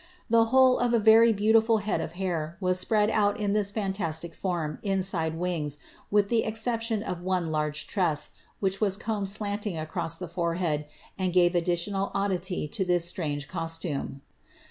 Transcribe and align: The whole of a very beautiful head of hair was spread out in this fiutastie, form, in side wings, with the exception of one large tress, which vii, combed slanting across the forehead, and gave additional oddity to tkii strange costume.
The 0.31 0.45
whole 0.45 0.79
of 0.79 0.95
a 0.95 0.99
very 0.99 1.31
beautiful 1.31 1.77
head 1.77 2.01
of 2.01 2.13
hair 2.13 2.57
was 2.59 2.79
spread 2.79 3.11
out 3.11 3.39
in 3.39 3.53
this 3.53 3.71
fiutastie, 3.71 4.33
form, 4.33 4.79
in 4.81 5.03
side 5.03 5.35
wings, 5.37 5.77
with 6.09 6.29
the 6.29 6.43
exception 6.43 7.03
of 7.03 7.21
one 7.21 7.51
large 7.51 7.85
tress, 7.85 8.31
which 8.59 8.79
vii, 8.79 8.99
combed 8.99 9.29
slanting 9.29 9.77
across 9.77 10.17
the 10.17 10.27
forehead, 10.27 10.85
and 11.19 11.33
gave 11.33 11.53
additional 11.53 12.09
oddity 12.15 12.67
to 12.69 12.83
tkii 12.83 12.99
strange 12.99 13.47
costume. 13.47 14.21